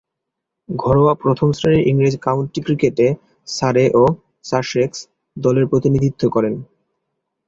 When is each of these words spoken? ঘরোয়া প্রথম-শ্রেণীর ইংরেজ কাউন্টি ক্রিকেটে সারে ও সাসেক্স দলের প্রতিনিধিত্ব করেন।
ঘরোয়া 0.69 1.13
প্রথম-শ্রেণীর 1.15 1.87
ইংরেজ 1.87 2.15
কাউন্টি 2.17 2.59
ক্রিকেটে 2.61 3.07
সারে 3.47 3.85
ও 3.95 4.03
সাসেক্স 4.43 4.99
দলের 5.37 5.65
প্রতিনিধিত্ব 5.67 6.23
করেন। 6.29 6.53